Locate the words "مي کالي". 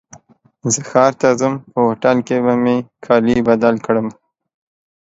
2.63-3.37